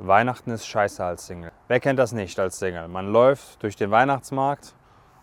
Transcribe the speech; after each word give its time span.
Weihnachten 0.00 0.52
ist 0.52 0.64
scheiße 0.66 1.04
als 1.04 1.26
Single. 1.26 1.50
Wer 1.66 1.80
kennt 1.80 1.98
das 1.98 2.12
nicht 2.12 2.38
als 2.38 2.60
Single? 2.60 2.86
Man 2.86 3.12
läuft 3.12 3.60
durch 3.64 3.74
den 3.74 3.90
Weihnachtsmarkt 3.90 4.74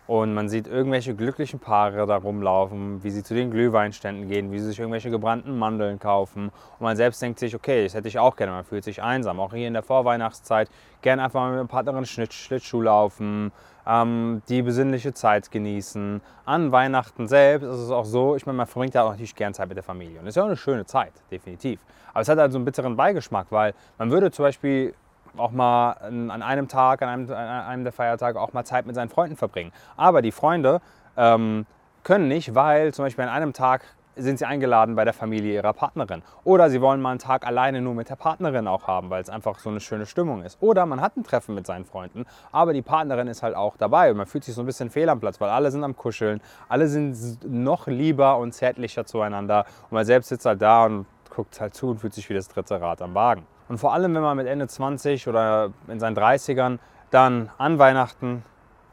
und 0.06 0.34
man 0.34 0.50
sieht 0.50 0.66
irgendwelche 0.66 1.14
glücklichen 1.14 1.58
Paare 1.60 2.06
da 2.06 2.16
rumlaufen, 2.16 3.02
wie 3.02 3.10
sie 3.10 3.22
zu 3.22 3.32
den 3.32 3.50
Glühweinständen 3.50 4.28
gehen, 4.28 4.52
wie 4.52 4.58
sie 4.58 4.66
sich 4.66 4.78
irgendwelche 4.78 5.10
gebrannten 5.10 5.58
Mandeln 5.58 5.98
kaufen. 5.98 6.50
Und 6.78 6.80
man 6.80 6.94
selbst 6.94 7.22
denkt 7.22 7.38
sich, 7.38 7.54
okay, 7.54 7.84
das 7.84 7.94
hätte 7.94 8.08
ich 8.08 8.18
auch 8.18 8.36
gerne. 8.36 8.52
Man 8.52 8.64
fühlt 8.64 8.84
sich 8.84 9.02
einsam. 9.02 9.40
Auch 9.40 9.54
hier 9.54 9.66
in 9.66 9.72
der 9.72 9.82
Vorweihnachtszeit 9.82 10.68
gerne 11.00 11.24
einfach 11.24 11.40
mal 11.40 11.52
mit 11.52 11.58
einem 11.58 11.68
Partnerin 11.68 12.04
Schlittschuh 12.04 12.82
laufen, 12.82 13.52
ähm, 13.86 14.42
die 14.48 14.62
besinnliche 14.62 15.14
Zeit 15.14 15.50
genießen. 15.50 16.20
An 16.44 16.72
Weihnachten 16.72 17.28
selbst 17.28 17.66
ist 17.66 17.78
es 17.78 17.90
auch 17.90 18.04
so, 18.04 18.36
ich 18.36 18.46
meine, 18.46 18.58
man 18.58 18.66
verbringt 18.66 18.94
ja 18.94 19.04
auch 19.04 19.10
natürlich 19.10 19.34
gern 19.34 19.54
Zeit 19.54 19.68
mit 19.68 19.76
der 19.76 19.84
Familie. 19.84 20.18
Und 20.20 20.26
es 20.26 20.30
ist 20.30 20.36
ja 20.36 20.42
auch 20.42 20.48
eine 20.48 20.56
schöne 20.56 20.86
Zeit, 20.86 21.12
definitiv. 21.30 21.80
Aber 22.12 22.20
es 22.22 22.28
hat 22.28 22.38
halt 22.38 22.52
so 22.52 22.58
einen 22.58 22.64
bitteren 22.64 22.96
Beigeschmack, 22.96 23.46
weil 23.50 23.74
man 23.98 24.10
würde 24.10 24.30
zum 24.30 24.44
Beispiel 24.44 24.94
auch 25.36 25.50
mal 25.50 25.92
an 25.92 26.30
einem 26.30 26.66
Tag, 26.66 27.02
an 27.02 27.08
einem, 27.08 27.30
an 27.30 27.36
einem 27.36 27.84
der 27.84 27.92
Feiertage 27.92 28.40
auch 28.40 28.52
mal 28.52 28.64
Zeit 28.64 28.86
mit 28.86 28.94
seinen 28.94 29.10
Freunden 29.10 29.36
verbringen. 29.36 29.72
Aber 29.96 30.22
die 30.22 30.32
Freunde 30.32 30.80
ähm, 31.16 31.66
können 32.02 32.28
nicht, 32.28 32.54
weil 32.54 32.94
zum 32.94 33.04
Beispiel 33.04 33.24
an 33.24 33.30
einem 33.30 33.52
Tag 33.52 33.84
sind 34.16 34.38
sie 34.38 34.46
eingeladen 34.46 34.96
bei 34.96 35.04
der 35.04 35.12
Familie 35.12 35.54
ihrer 35.54 35.72
Partnerin. 35.72 36.22
Oder 36.44 36.70
sie 36.70 36.80
wollen 36.80 37.00
mal 37.00 37.10
einen 37.10 37.18
Tag 37.18 37.46
alleine 37.46 37.80
nur 37.80 37.94
mit 37.94 38.08
der 38.08 38.16
Partnerin 38.16 38.66
auch 38.66 38.86
haben, 38.86 39.10
weil 39.10 39.22
es 39.22 39.28
einfach 39.28 39.58
so 39.58 39.70
eine 39.70 39.80
schöne 39.80 40.06
Stimmung 40.06 40.42
ist. 40.42 40.58
Oder 40.60 40.86
man 40.86 41.00
hat 41.00 41.16
ein 41.16 41.24
Treffen 41.24 41.54
mit 41.54 41.66
seinen 41.66 41.84
Freunden, 41.84 42.24
aber 42.52 42.72
die 42.72 42.82
Partnerin 42.82 43.28
ist 43.28 43.42
halt 43.42 43.54
auch 43.54 43.76
dabei 43.76 44.10
und 44.10 44.16
man 44.16 44.26
fühlt 44.26 44.44
sich 44.44 44.54
so 44.54 44.62
ein 44.62 44.66
bisschen 44.66 44.90
fehl 44.90 45.08
am 45.08 45.20
Platz, 45.20 45.40
weil 45.40 45.50
alle 45.50 45.70
sind 45.70 45.84
am 45.84 45.96
Kuscheln, 45.96 46.40
alle 46.68 46.88
sind 46.88 47.16
noch 47.44 47.86
lieber 47.86 48.38
und 48.38 48.52
zärtlicher 48.52 49.04
zueinander 49.04 49.66
und 49.84 49.92
man 49.92 50.04
selbst 50.04 50.28
sitzt 50.28 50.46
halt 50.46 50.62
da 50.62 50.86
und 50.86 51.06
guckt 51.30 51.60
halt 51.60 51.74
zu 51.74 51.90
und 51.90 51.98
fühlt 51.98 52.14
sich 52.14 52.28
wie 52.30 52.34
das 52.34 52.48
dritte 52.48 52.80
Rad 52.80 53.02
am 53.02 53.14
Wagen. 53.14 53.46
Und 53.68 53.78
vor 53.78 53.92
allem, 53.92 54.14
wenn 54.14 54.22
man 54.22 54.36
mit 54.36 54.46
Ende 54.46 54.68
20 54.68 55.28
oder 55.28 55.72
in 55.88 56.00
seinen 56.00 56.16
30ern 56.16 56.78
dann 57.10 57.50
an 57.58 57.78
Weihnachten 57.78 58.44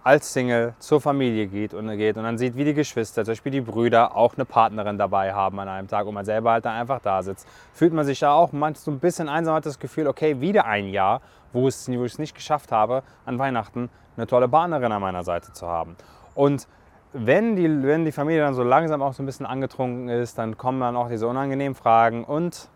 als 0.03 0.33
Single 0.33 0.73
zur 0.79 0.99
Familie 0.99 1.47
geht 1.47 1.73
und, 1.73 1.87
geht 1.97 2.17
und 2.17 2.23
dann 2.23 2.37
sieht, 2.37 2.57
wie 2.57 2.65
die 2.65 2.73
Geschwister, 2.73 3.23
zum 3.23 3.31
Beispiel 3.31 3.53
die 3.53 3.61
Brüder, 3.61 4.15
auch 4.15 4.35
eine 4.35 4.43
Partnerin 4.43 4.97
dabei 4.97 5.33
haben 5.33 5.59
an 5.59 5.69
einem 5.69 5.87
Tag 5.87 6.05
und 6.05 6.13
man 6.13 6.25
selber 6.25 6.51
halt 6.51 6.65
dann 6.65 6.75
einfach 6.75 6.99
da 6.99 7.23
sitzt, 7.23 7.47
fühlt 7.71 7.93
man 7.93 8.05
sich 8.05 8.19
da 8.19 8.33
auch 8.33 8.51
manchmal 8.51 8.83
so 8.83 8.91
ein 8.91 8.99
bisschen 8.99 9.29
einsam, 9.29 9.55
hat 9.55 9.65
das 9.65 9.79
Gefühl, 9.79 10.07
okay, 10.07 10.41
wieder 10.41 10.65
ein 10.65 10.87
Jahr, 10.87 11.21
wo, 11.53 11.69
ich 11.69 11.75
es 11.87 12.19
nicht 12.19 12.35
geschafft 12.35 12.71
habe, 12.71 13.03
an 13.25 13.39
Weihnachten 13.39 13.89
eine 14.17 14.27
tolle 14.27 14.49
Partnerin 14.49 14.91
an 14.91 15.01
meiner 15.01 15.23
Seite 15.23 15.53
zu 15.53 15.67
haben. 15.67 15.95
Und 16.35 16.67
wenn 17.13 17.55
die, 17.55 17.83
wenn 17.83 18.03
die 18.03 18.11
Familie 18.11 18.41
dann 18.41 18.55
so 18.55 18.63
langsam 18.63 19.01
auch 19.01 19.13
so 19.13 19.23
ein 19.23 19.25
bisschen 19.25 19.45
angetrunken 19.45 20.09
ist, 20.09 20.37
dann 20.37 20.57
kommen 20.57 20.81
dann 20.81 20.97
auch 20.97 21.09
diese 21.09 21.27
unangenehmen 21.27 21.75
Fragen 21.75 22.25
und 22.25 22.67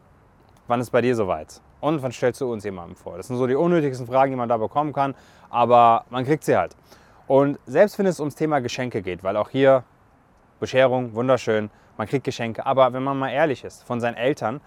wann 0.67 0.79
ist 0.79 0.91
bei 0.91 1.01
dir 1.01 1.15
soweit? 1.15 1.59
Und 1.79 2.01
wann 2.01 2.11
stellst 2.11 2.41
du 2.41 2.51
uns 2.51 2.63
jemanden 2.63 2.95
vor? 2.95 3.17
Das 3.17 3.27
sind 3.27 3.37
so 3.37 3.47
die 3.47 3.55
unnötigsten 3.55 4.07
Fragen, 4.07 4.31
die 4.31 4.37
man 4.37 4.49
da 4.49 4.57
bekommen 4.57 4.93
kann, 4.93 5.13
aber 5.49 6.05
man 6.09 6.23
kriegt 6.23 6.43
sie 6.43 6.55
halt. 6.55 6.75
Und 7.27 7.59
selbst 7.65 7.99
wenn 7.99 8.05
es 8.05 8.19
ums 8.19 8.35
Thema 8.35 8.59
Geschenke 8.59 9.01
geht, 9.01 9.23
weil 9.23 9.35
auch 9.35 9.49
hier 9.49 9.83
Bescherung, 10.59 11.13
wunderschön, 11.13 11.69
man 11.97 12.07
kriegt 12.07 12.23
Geschenke, 12.23 12.65
aber 12.65 12.93
wenn 12.93 13.03
man 13.03 13.17
mal 13.17 13.29
ehrlich 13.29 13.63
ist, 13.63 13.83
von 13.83 13.99
seinen 13.99 14.15
Eltern, 14.15 14.61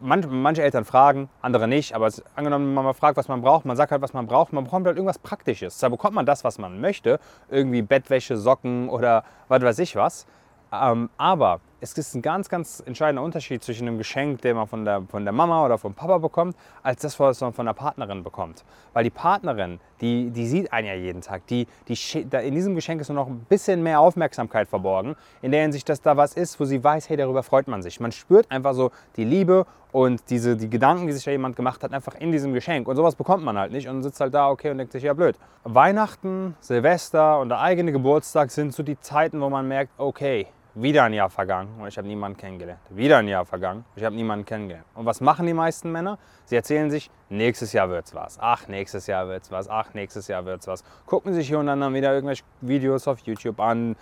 manche, 0.00 0.28
manche 0.28 0.62
Eltern 0.62 0.84
fragen, 0.84 1.28
andere 1.42 1.66
nicht, 1.66 1.94
aber 1.94 2.06
es, 2.06 2.22
angenommen, 2.34 2.72
man 2.72 2.84
mal 2.84 2.92
fragt, 2.92 3.16
was 3.16 3.28
man 3.28 3.40
braucht, 3.40 3.64
man 3.64 3.76
sagt 3.76 3.90
halt, 3.92 4.02
was 4.02 4.12
man 4.12 4.26
braucht, 4.26 4.52
man 4.52 4.64
bekommt 4.64 4.86
halt 4.86 4.96
irgendwas 4.96 5.18
Praktisches. 5.18 5.78
Da 5.78 5.88
bekommt 5.88 6.14
man 6.14 6.26
das, 6.26 6.44
was 6.44 6.58
man 6.58 6.80
möchte, 6.80 7.18
irgendwie 7.48 7.82
Bettwäsche, 7.82 8.36
Socken 8.36 8.88
oder 8.88 9.24
was 9.48 9.62
weiß 9.62 9.78
ich 9.80 9.96
was. 9.96 10.26
Ähm, 10.72 11.10
aber 11.16 11.60
es 11.80 11.92
ist 11.92 12.14
ein 12.14 12.22
ganz, 12.22 12.48
ganz 12.48 12.82
entscheidender 12.86 13.22
Unterschied 13.22 13.62
zwischen 13.62 13.86
einem 13.86 13.98
Geschenk, 13.98 14.40
den 14.42 14.56
man 14.56 14.66
von 14.66 14.84
der, 14.84 15.02
von 15.02 15.24
der 15.24 15.32
Mama 15.32 15.64
oder 15.64 15.76
vom 15.76 15.94
Papa 15.94 16.18
bekommt, 16.18 16.56
als 16.82 17.02
das, 17.02 17.20
was 17.20 17.40
man 17.40 17.52
von 17.52 17.66
der 17.66 17.74
Partnerin 17.74 18.22
bekommt. 18.22 18.64
Weil 18.94 19.04
die 19.04 19.10
Partnerin, 19.10 19.78
die, 20.00 20.30
die 20.30 20.46
sieht 20.46 20.72
einen 20.72 20.86
ja 20.86 20.94
jeden 20.94 21.20
Tag. 21.20 21.46
Die, 21.48 21.66
die, 21.88 21.96
in 22.22 22.54
diesem 22.54 22.74
Geschenk 22.74 23.00
ist 23.00 23.08
nur 23.08 23.16
noch 23.16 23.26
ein 23.26 23.40
bisschen 23.48 23.82
mehr 23.82 24.00
Aufmerksamkeit 24.00 24.68
verborgen, 24.68 25.16
in 25.42 25.52
der 25.52 25.62
Hinsicht, 25.62 25.88
dass 25.88 26.00
da 26.00 26.16
was 26.16 26.34
ist, 26.34 26.58
wo 26.58 26.64
sie 26.64 26.82
weiß, 26.82 27.08
hey, 27.10 27.16
darüber 27.16 27.42
freut 27.42 27.68
man 27.68 27.82
sich. 27.82 28.00
Man 28.00 28.12
spürt 28.12 28.50
einfach 28.50 28.72
so 28.72 28.90
die 29.16 29.24
Liebe 29.24 29.66
und 29.92 30.30
diese, 30.30 30.56
die 30.56 30.70
Gedanken, 30.70 31.06
die 31.06 31.12
sich 31.12 31.24
da 31.24 31.30
jemand 31.30 31.56
gemacht 31.56 31.82
hat, 31.82 31.92
einfach 31.92 32.14
in 32.14 32.32
diesem 32.32 32.54
Geschenk. 32.54 32.88
Und 32.88 32.96
sowas 32.96 33.14
bekommt 33.14 33.44
man 33.44 33.58
halt 33.58 33.72
nicht 33.72 33.88
und 33.88 34.02
sitzt 34.02 34.20
halt 34.20 34.32
da, 34.32 34.48
okay, 34.48 34.70
und 34.70 34.78
denkt 34.78 34.92
sich, 34.92 35.02
ja, 35.02 35.12
blöd. 35.12 35.36
Weihnachten, 35.64 36.56
Silvester 36.60 37.38
und 37.40 37.50
der 37.50 37.60
eigene 37.60 37.92
Geburtstag 37.92 38.50
sind 38.50 38.72
so 38.74 38.82
die 38.82 38.98
Zeiten, 38.98 39.40
wo 39.40 39.50
man 39.50 39.68
merkt, 39.68 39.92
okay, 39.98 40.48
wieder 40.76 41.04
ein 41.04 41.14
Jahr 41.14 41.30
vergangen 41.30 41.80
und 41.80 41.88
ich 41.88 41.96
habe 41.96 42.06
niemanden 42.06 42.36
kennengelernt. 42.36 42.80
Wieder 42.90 43.16
ein 43.18 43.28
Jahr 43.28 43.46
vergangen, 43.46 43.84
ich 43.96 44.04
habe 44.04 44.14
niemanden 44.14 44.44
kennengelernt. 44.44 44.86
Und 44.94 45.06
was 45.06 45.20
machen 45.20 45.46
die 45.46 45.54
meisten 45.54 45.90
Männer? 45.90 46.18
Sie 46.44 46.54
erzählen 46.54 46.90
sich, 46.90 47.10
nächstes 47.30 47.72
Jahr 47.72 47.88
wird's 47.88 48.14
was. 48.14 48.38
Ach, 48.40 48.68
nächstes 48.68 49.06
Jahr 49.06 49.26
wird's 49.26 49.50
was. 49.50 49.68
Ach, 49.68 49.94
nächstes 49.94 50.28
Jahr 50.28 50.44
wird's 50.44 50.66
was. 50.66 50.84
Gucken 51.06 51.32
sich 51.32 51.48
hier 51.48 51.58
und 51.58 51.66
dann 51.66 51.94
wieder 51.94 52.12
irgendwelche 52.12 52.44
Videos 52.60 53.08
auf 53.08 53.20
YouTube 53.20 53.58
an, 53.58 53.96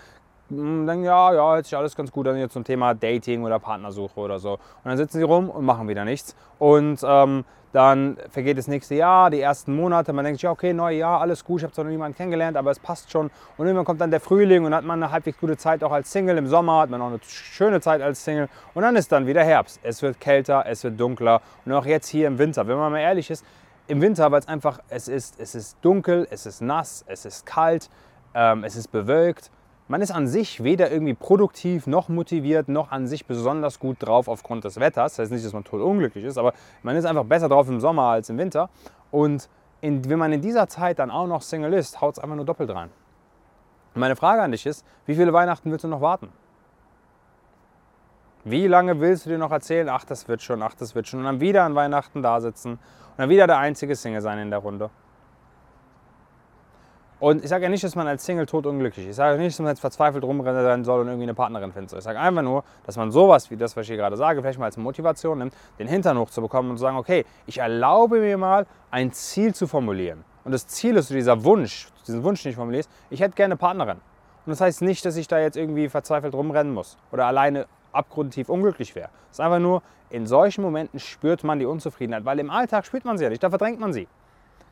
hm, 0.56 0.86
dann 0.86 1.02
ja, 1.02 1.32
ja, 1.32 1.54
hört 1.54 1.66
sich 1.66 1.76
alles 1.76 1.94
ganz 1.96 2.10
gut 2.10 2.26
an 2.28 2.36
jetzt 2.36 2.52
zum 2.52 2.64
Thema 2.64 2.94
Dating 2.94 3.44
oder 3.44 3.58
Partnersuche 3.58 4.18
oder 4.18 4.38
so. 4.38 4.52
Und 4.52 4.60
dann 4.84 4.96
sitzen 4.96 5.18
sie 5.18 5.24
rum 5.24 5.50
und 5.50 5.64
machen 5.64 5.88
wieder 5.88 6.04
nichts. 6.04 6.34
Und 6.58 7.00
ähm, 7.06 7.44
dann 7.74 8.16
vergeht 8.30 8.56
das 8.56 8.68
nächste 8.68 8.94
Jahr, 8.94 9.30
die 9.30 9.40
ersten 9.40 9.74
Monate. 9.74 10.12
Man 10.12 10.24
denkt 10.24 10.38
sich, 10.38 10.44
ja, 10.44 10.52
okay, 10.52 10.72
neues 10.72 11.00
Jahr, 11.00 11.20
alles 11.20 11.44
gut, 11.44 11.58
ich 11.58 11.64
habe 11.64 11.72
zwar 11.74 11.84
noch 11.84 11.90
niemanden 11.90 12.16
kennengelernt, 12.16 12.56
aber 12.56 12.70
es 12.70 12.78
passt 12.78 13.10
schon. 13.10 13.32
Und 13.56 13.66
irgendwann 13.66 13.84
kommt 13.84 14.00
dann 14.00 14.12
der 14.12 14.20
Frühling 14.20 14.64
und 14.64 14.72
hat 14.72 14.84
man 14.84 15.02
eine 15.02 15.10
halbwegs 15.10 15.40
gute 15.40 15.56
Zeit 15.56 15.82
auch 15.82 15.90
als 15.90 16.12
Single. 16.12 16.38
Im 16.38 16.46
Sommer 16.46 16.82
hat 16.82 16.90
man 16.90 17.02
auch 17.02 17.08
eine 17.08 17.18
schöne 17.26 17.80
Zeit 17.80 18.00
als 18.00 18.24
Single. 18.24 18.48
Und 18.74 18.82
dann 18.84 18.94
ist 18.94 19.10
dann 19.10 19.26
wieder 19.26 19.42
Herbst. 19.42 19.80
Es 19.82 20.02
wird 20.02 20.20
kälter, 20.20 20.64
es 20.68 20.84
wird 20.84 21.00
dunkler. 21.00 21.40
Und 21.64 21.72
auch 21.72 21.84
jetzt 21.84 22.06
hier 22.06 22.28
im 22.28 22.38
Winter, 22.38 22.68
wenn 22.68 22.76
man 22.76 22.92
mal 22.92 23.00
ehrlich 23.00 23.28
ist, 23.28 23.44
im 23.88 24.00
Winter, 24.00 24.30
weil 24.30 24.38
es 24.38 24.46
einfach, 24.46 24.78
es 24.88 25.08
ist, 25.08 25.40
es 25.40 25.56
ist 25.56 25.76
dunkel, 25.82 26.28
es 26.30 26.46
ist 26.46 26.60
nass, 26.60 27.04
es 27.08 27.24
ist 27.24 27.44
kalt, 27.44 27.90
ähm, 28.34 28.62
es 28.62 28.76
ist 28.76 28.92
bewölkt 28.92 29.50
man 29.88 30.00
ist 30.00 30.10
an 30.10 30.26
sich 30.26 30.64
weder 30.64 30.90
irgendwie 30.90 31.14
produktiv 31.14 31.86
noch 31.86 32.08
motiviert 32.08 32.68
noch 32.68 32.90
an 32.90 33.06
sich 33.06 33.26
besonders 33.26 33.78
gut 33.78 33.96
drauf 34.00 34.28
aufgrund 34.28 34.64
des 34.64 34.80
Wetters. 34.80 35.12
Das 35.12 35.24
heißt 35.24 35.32
nicht, 35.32 35.44
dass 35.44 35.52
man 35.52 35.64
total 35.64 35.86
unglücklich 35.86 36.24
ist, 36.24 36.38
aber 36.38 36.54
man 36.82 36.96
ist 36.96 37.04
einfach 37.04 37.24
besser 37.24 37.48
drauf 37.48 37.68
im 37.68 37.80
Sommer 37.80 38.04
als 38.04 38.30
im 38.30 38.38
Winter. 38.38 38.70
Und 39.10 39.48
in, 39.80 40.08
wenn 40.08 40.18
man 40.18 40.32
in 40.32 40.40
dieser 40.40 40.66
Zeit 40.68 40.98
dann 40.98 41.10
auch 41.10 41.26
noch 41.26 41.42
Single 41.42 41.74
ist, 41.74 42.00
haut 42.00 42.16
es 42.16 42.18
einfach 42.18 42.36
nur 42.36 42.46
doppelt 42.46 42.70
rein. 42.70 42.90
Und 43.94 44.00
meine 44.00 44.16
Frage 44.16 44.42
an 44.42 44.52
dich 44.52 44.64
ist, 44.64 44.84
wie 45.06 45.14
viele 45.14 45.32
Weihnachten 45.32 45.70
willst 45.70 45.84
du 45.84 45.88
noch 45.88 46.00
warten? 46.00 46.32
Wie 48.44 48.66
lange 48.66 49.00
willst 49.00 49.26
du 49.26 49.30
dir 49.30 49.38
noch 49.38 49.52
erzählen, 49.52 49.88
ach, 49.88 50.04
das 50.04 50.28
wird 50.28 50.42
schon, 50.42 50.62
ach, 50.62 50.74
das 50.74 50.94
wird 50.94 51.08
schon, 51.08 51.20
und 51.20 51.26
dann 51.26 51.40
wieder 51.40 51.64
an 51.64 51.74
Weihnachten 51.74 52.22
da 52.22 52.40
sitzen 52.40 52.72
und 52.72 52.78
dann 53.16 53.28
wieder 53.28 53.46
der 53.46 53.58
einzige 53.58 53.94
Single 53.96 54.20
sein 54.20 54.38
in 54.38 54.50
der 54.50 54.58
Runde? 54.58 54.90
Und 57.24 57.42
ich 57.42 57.48
sage 57.48 57.64
ja 57.64 57.70
nicht, 57.70 57.82
dass 57.82 57.96
man 57.96 58.06
als 58.06 58.26
Single 58.26 58.44
tot 58.44 58.66
unglücklich 58.66 59.06
ist. 59.06 59.12
Ich 59.12 59.16
sage 59.16 59.38
nicht, 59.38 59.54
dass 59.54 59.60
man 59.60 59.70
jetzt 59.70 59.80
verzweifelt 59.80 60.22
rumrennen 60.24 60.84
soll 60.84 61.00
und 61.00 61.06
irgendwie 61.06 61.22
eine 61.22 61.32
Partnerin 61.32 61.72
findet. 61.72 61.96
Ich 61.96 62.04
sage 62.04 62.20
einfach 62.20 62.42
nur, 62.42 62.64
dass 62.84 62.98
man 62.98 63.10
sowas 63.10 63.50
wie 63.50 63.56
das, 63.56 63.74
was 63.74 63.84
ich 63.84 63.88
hier 63.88 63.96
gerade 63.96 64.18
sage, 64.18 64.42
vielleicht 64.42 64.58
mal 64.58 64.66
als 64.66 64.76
Motivation 64.76 65.38
nimmt, 65.38 65.54
den 65.78 65.88
Hintern 65.88 66.18
hochzubekommen 66.18 66.72
und 66.72 66.76
zu 66.76 66.82
sagen, 66.82 66.98
okay, 66.98 67.24
ich 67.46 67.56
erlaube 67.56 68.20
mir 68.20 68.36
mal 68.36 68.66
ein 68.90 69.10
Ziel 69.14 69.54
zu 69.54 69.66
formulieren. 69.66 70.22
Und 70.44 70.52
das 70.52 70.66
Ziel 70.66 70.96
ist 70.96 71.08
dieser 71.08 71.44
Wunsch, 71.44 71.88
diesen 72.06 72.22
Wunsch, 72.24 72.42
den 72.42 72.50
ich 72.50 72.56
formuliere, 72.56 72.84
ich 73.08 73.20
hätte 73.20 73.36
gerne 73.36 73.52
eine 73.52 73.58
Partnerin. 73.58 73.96
Und 74.44 74.50
das 74.50 74.60
heißt 74.60 74.82
nicht, 74.82 75.02
dass 75.06 75.16
ich 75.16 75.26
da 75.26 75.38
jetzt 75.38 75.56
irgendwie 75.56 75.88
verzweifelt 75.88 76.34
rumrennen 76.34 76.74
muss 76.74 76.98
oder 77.10 77.24
alleine 77.24 77.64
abgrundtief 77.92 78.50
unglücklich 78.50 78.94
wäre. 78.94 79.08
Es 79.30 79.38
ist 79.38 79.40
einfach 79.40 79.60
nur, 79.60 79.82
in 80.10 80.26
solchen 80.26 80.60
Momenten 80.60 81.00
spürt 81.00 81.42
man 81.42 81.58
die 81.58 81.64
Unzufriedenheit, 81.64 82.26
weil 82.26 82.38
im 82.38 82.50
Alltag 82.50 82.84
spürt 82.84 83.06
man 83.06 83.16
sie 83.16 83.24
ja 83.24 83.30
nicht, 83.30 83.42
da 83.42 83.48
verdrängt 83.48 83.80
man 83.80 83.94
sie. 83.94 84.08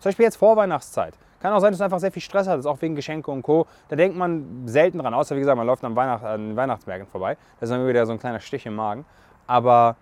Zum 0.00 0.10
Beispiel 0.10 0.24
jetzt 0.24 0.36
vor 0.36 0.56
Weihnachtszeit. 0.56 1.14
Kann 1.42 1.52
auch 1.52 1.58
sein, 1.58 1.72
dass 1.72 1.78
du 1.78 1.84
einfach 1.84 1.98
sehr 1.98 2.12
viel 2.12 2.22
Stress 2.22 2.46
hattest, 2.46 2.68
auch 2.68 2.80
wegen 2.80 2.94
Geschenke 2.94 3.28
und 3.32 3.42
Co. 3.42 3.66
Da 3.88 3.96
denkt 3.96 4.16
man 4.16 4.62
selten 4.66 4.98
dran, 4.98 5.12
außer 5.12 5.34
wie 5.34 5.40
gesagt, 5.40 5.56
man 5.56 5.66
läuft 5.66 5.82
an, 5.82 5.96
Weihnacht, 5.96 6.22
an 6.22 6.54
Weihnachtsmärkten 6.54 7.10
vorbei. 7.10 7.36
Das 7.58 7.68
ist 7.68 7.76
dann 7.76 7.84
wieder 7.84 8.06
so 8.06 8.12
ein 8.12 8.20
kleiner 8.20 8.38
Stich 8.38 8.64
im 8.64 8.76
Magen. 8.76 9.04
Aber 9.48 9.96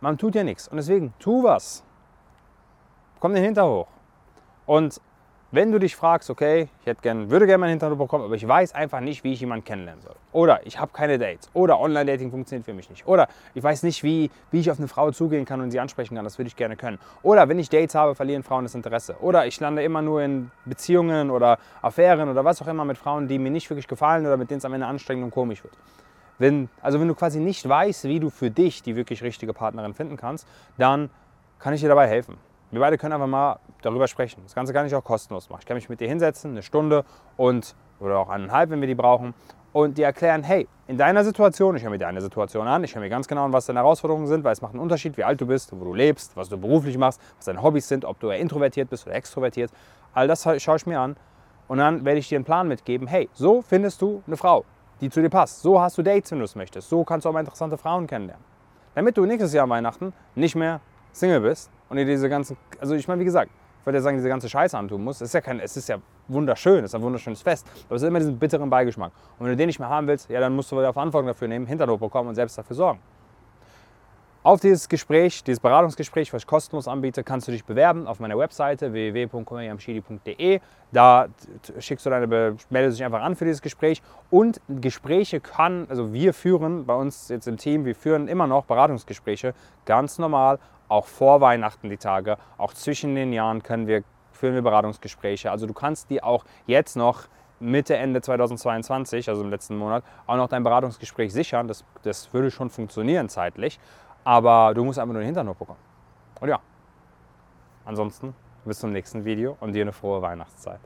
man 0.00 0.16
tut 0.16 0.36
ja 0.36 0.44
nichts. 0.44 0.68
Und 0.68 0.76
deswegen, 0.76 1.12
tu 1.18 1.42
was. 1.42 1.82
Komm 3.18 3.34
den 3.34 3.42
Hinter 3.42 3.68
hoch. 3.68 3.88
Und 4.64 5.00
wenn 5.52 5.70
du 5.70 5.78
dich 5.78 5.94
fragst, 5.94 6.28
okay, 6.28 6.68
ich 6.80 6.86
hätte 6.86 7.02
gern, 7.02 7.30
würde 7.30 7.46
gerne 7.46 7.60
meinen 7.60 7.70
Hintergrund 7.70 8.00
bekommen, 8.00 8.24
aber 8.24 8.34
ich 8.34 8.46
weiß 8.46 8.74
einfach 8.74 9.00
nicht, 9.00 9.22
wie 9.22 9.32
ich 9.32 9.40
jemanden 9.40 9.64
kennenlernen 9.64 10.02
soll. 10.02 10.14
Oder 10.32 10.66
ich 10.66 10.78
habe 10.78 10.92
keine 10.92 11.18
Dates. 11.18 11.48
Oder 11.54 11.78
Online-Dating 11.78 12.30
funktioniert 12.30 12.64
für 12.64 12.74
mich 12.74 12.90
nicht. 12.90 13.06
Oder 13.06 13.28
ich 13.54 13.62
weiß 13.62 13.84
nicht, 13.84 14.02
wie, 14.02 14.30
wie 14.50 14.60
ich 14.60 14.70
auf 14.70 14.78
eine 14.78 14.88
Frau 14.88 15.12
zugehen 15.12 15.44
kann 15.44 15.60
und 15.60 15.70
sie 15.70 15.78
ansprechen 15.78 16.16
kann. 16.16 16.24
Das 16.24 16.38
würde 16.38 16.48
ich 16.48 16.56
gerne 16.56 16.76
können. 16.76 16.98
Oder 17.22 17.48
wenn 17.48 17.58
ich 17.58 17.68
Dates 17.68 17.94
habe, 17.94 18.14
verlieren 18.14 18.42
Frauen 18.42 18.64
das 18.64 18.74
Interesse. 18.74 19.16
Oder 19.20 19.46
ich 19.46 19.58
lande 19.60 19.82
immer 19.84 20.02
nur 20.02 20.20
in 20.20 20.50
Beziehungen 20.64 21.30
oder 21.30 21.58
Affären 21.80 22.28
oder 22.28 22.44
was 22.44 22.60
auch 22.60 22.66
immer 22.66 22.84
mit 22.84 22.98
Frauen, 22.98 23.28
die 23.28 23.38
mir 23.38 23.50
nicht 23.50 23.70
wirklich 23.70 23.86
gefallen 23.86 24.26
oder 24.26 24.36
mit 24.36 24.50
denen 24.50 24.58
es 24.58 24.64
am 24.64 24.74
Ende 24.74 24.86
anstrengend 24.86 25.24
und 25.24 25.30
komisch 25.30 25.62
wird. 25.62 25.74
Wenn, 26.38 26.68
also 26.82 27.00
wenn 27.00 27.08
du 27.08 27.14
quasi 27.14 27.38
nicht 27.38 27.66
weißt, 27.66 28.04
wie 28.04 28.20
du 28.20 28.30
für 28.30 28.50
dich 28.50 28.82
die 28.82 28.96
wirklich 28.96 29.22
richtige 29.22 29.54
Partnerin 29.54 29.94
finden 29.94 30.16
kannst, 30.16 30.46
dann 30.76 31.08
kann 31.58 31.72
ich 31.72 31.80
dir 31.80 31.88
dabei 31.88 32.08
helfen. 32.08 32.36
Wir 32.70 32.80
beide 32.80 32.98
können 32.98 33.12
einfach 33.12 33.28
mal 33.28 33.58
darüber 33.82 34.08
sprechen. 34.08 34.42
Das 34.42 34.54
Ganze 34.54 34.72
kann 34.72 34.86
ich 34.86 34.94
auch 34.94 35.04
kostenlos 35.04 35.48
machen. 35.48 35.60
Ich 35.60 35.66
kann 35.66 35.76
mich 35.76 35.88
mit 35.88 36.00
dir 36.00 36.08
hinsetzen, 36.08 36.50
eine 36.50 36.62
Stunde 36.62 37.04
und 37.36 37.74
oder 38.00 38.18
auch 38.18 38.28
eineinhalb, 38.28 38.70
wenn 38.70 38.80
wir 38.80 38.88
die 38.88 38.94
brauchen. 38.94 39.34
Und 39.72 39.98
die 39.98 40.02
erklären, 40.02 40.42
hey, 40.42 40.66
in 40.86 40.96
deiner 40.96 41.22
Situation, 41.22 41.76
ich 41.76 41.82
höre 41.82 41.90
mir 41.90 41.98
deine 41.98 42.20
Situation 42.20 42.66
an, 42.66 42.82
ich 42.82 42.94
höre 42.94 43.02
mir 43.02 43.10
ganz 43.10 43.28
genau 43.28 43.44
an, 43.44 43.52
was 43.52 43.66
deine 43.66 43.80
Herausforderungen 43.80 44.26
sind, 44.26 44.42
weil 44.42 44.52
es 44.52 44.62
macht 44.62 44.72
einen 44.72 44.80
Unterschied, 44.80 45.16
wie 45.16 45.24
alt 45.24 45.40
du 45.40 45.46
bist, 45.46 45.70
wo 45.78 45.84
du 45.84 45.94
lebst, 45.94 46.36
was 46.36 46.48
du 46.48 46.56
beruflich 46.56 46.96
machst, 46.96 47.20
was 47.36 47.44
deine 47.44 47.62
Hobbys 47.62 47.86
sind, 47.86 48.04
ob 48.04 48.18
du 48.18 48.30
eher 48.30 48.38
introvertiert 48.38 48.88
bist 48.88 49.06
oder 49.06 49.14
extrovertiert. 49.14 49.70
All 50.14 50.28
das 50.28 50.48
schaue 50.62 50.76
ich 50.76 50.86
mir 50.86 50.98
an 50.98 51.16
und 51.68 51.78
dann 51.78 52.04
werde 52.04 52.18
ich 52.18 52.28
dir 52.28 52.36
einen 52.36 52.44
Plan 52.44 52.68
mitgeben, 52.68 53.06
hey, 53.06 53.28
so 53.34 53.60
findest 53.60 54.00
du 54.00 54.22
eine 54.26 54.36
Frau, 54.36 54.64
die 55.00 55.10
zu 55.10 55.20
dir 55.20 55.28
passt. 55.28 55.60
So 55.60 55.80
hast 55.80 55.98
du 55.98 56.02
Dates, 56.02 56.30
wenn 56.32 56.38
du 56.38 56.46
es 56.46 56.56
möchtest. 56.56 56.88
So 56.88 57.04
kannst 57.04 57.26
du 57.26 57.28
auch 57.28 57.34
mal 57.34 57.40
interessante 57.40 57.76
Frauen 57.76 58.06
kennenlernen. 58.06 58.44
Damit 58.94 59.16
du 59.18 59.26
nächstes 59.26 59.52
Jahr 59.52 59.68
Weihnachten 59.68 60.14
nicht 60.34 60.56
mehr 60.56 60.80
Single 61.12 61.40
bist 61.40 61.70
und 61.88 61.96
dir 61.96 62.04
diese 62.04 62.28
ganzen, 62.28 62.56
also 62.80 62.94
ich 62.94 63.06
meine, 63.08 63.20
wie 63.20 63.24
gesagt, 63.24 63.50
ich 63.80 63.86
würde 63.86 63.98
ja 63.98 64.02
sagen, 64.02 64.16
diese 64.16 64.28
ganze 64.28 64.48
Scheiße 64.48 64.76
antun 64.76 65.04
musst. 65.04 65.22
Es 65.22 65.28
ist 65.28 65.34
ja, 65.34 65.40
kein, 65.40 65.60
es 65.60 65.76
ist 65.76 65.88
ja 65.88 65.98
wunderschön, 66.26 66.78
es 66.78 66.90
ist 66.90 66.94
ein 66.96 67.02
wunderschönes 67.02 67.42
Fest, 67.42 67.66
aber 67.86 67.96
es 67.96 68.02
hat 68.02 68.08
immer 68.08 68.18
diesen 68.18 68.38
bitteren 68.38 68.68
Beigeschmack. 68.68 69.12
Und 69.38 69.46
wenn 69.46 69.52
du 69.52 69.56
den 69.56 69.68
nicht 69.68 69.78
mehr 69.78 69.88
haben 69.88 70.08
willst, 70.08 70.28
ja, 70.28 70.40
dann 70.40 70.56
musst 70.56 70.72
du 70.72 70.76
wieder 70.76 70.92
Verantwortung 70.92 71.28
dafür 71.28 71.46
nehmen, 71.46 71.66
Hinterhof 71.66 72.00
bekommen 72.00 72.30
und 72.30 72.34
selbst 72.34 72.58
dafür 72.58 72.74
sorgen. 72.74 72.98
Auf 74.46 74.60
dieses 74.60 74.88
Gespräch, 74.88 75.42
dieses 75.42 75.58
Beratungsgespräch, 75.58 76.32
was 76.32 76.42
ich 76.42 76.46
kostenlos 76.46 76.86
anbiete, 76.86 77.24
kannst 77.24 77.48
du 77.48 77.50
dich 77.50 77.64
bewerben 77.64 78.06
auf 78.06 78.20
meiner 78.20 78.38
Webseite 78.38 78.92
www.kummerjamschidi.de. 78.92 80.60
Da 80.92 81.26
schickst 81.80 82.06
du 82.06 82.10
deine, 82.10 82.56
meldest 82.70 82.96
dich 82.96 83.04
einfach 83.04 83.22
an 83.22 83.34
für 83.34 83.44
dieses 83.44 83.60
Gespräch. 83.60 84.02
Und 84.30 84.60
Gespräche 84.68 85.40
kann, 85.40 85.86
also 85.88 86.12
wir 86.12 86.32
führen 86.32 86.86
bei 86.86 86.94
uns 86.94 87.28
jetzt 87.28 87.48
im 87.48 87.56
Team, 87.56 87.84
wir 87.84 87.96
führen 87.96 88.28
immer 88.28 88.46
noch 88.46 88.66
Beratungsgespräche, 88.66 89.52
ganz 89.84 90.20
normal, 90.20 90.60
auch 90.86 91.06
vor 91.06 91.40
Weihnachten 91.40 91.90
die 91.90 91.96
Tage, 91.96 92.36
auch 92.56 92.72
zwischen 92.72 93.16
den 93.16 93.32
Jahren 93.32 93.64
können 93.64 93.88
wir, 93.88 94.04
führen 94.30 94.54
wir 94.54 94.62
Beratungsgespräche. 94.62 95.50
Also 95.50 95.66
du 95.66 95.74
kannst 95.74 96.08
die 96.08 96.22
auch 96.22 96.44
jetzt 96.68 96.94
noch 96.94 97.26
Mitte, 97.58 97.96
Ende 97.96 98.20
2022, 98.20 99.28
also 99.28 99.42
im 99.42 99.50
letzten 99.50 99.76
Monat, 99.76 100.04
auch 100.26 100.36
noch 100.36 100.48
dein 100.48 100.62
Beratungsgespräch 100.62 101.32
sichern. 101.32 101.68
Das, 101.68 101.84
das 102.02 102.32
würde 102.32 102.50
schon 102.50 102.70
funktionieren 102.70 103.28
zeitlich. 103.28 103.80
Aber 104.26 104.74
du 104.74 104.84
musst 104.84 104.98
einfach 104.98 105.12
nur 105.12 105.22
den 105.22 105.26
Hintern 105.26 105.48
hochbekommen. 105.48 105.80
Und 106.40 106.48
ja, 106.48 106.58
ansonsten 107.84 108.34
bis 108.64 108.80
zum 108.80 108.90
nächsten 108.90 109.24
Video 109.24 109.56
und 109.60 109.72
dir 109.72 109.82
eine 109.82 109.92
frohe 109.92 110.20
Weihnachtszeit. 110.20 110.80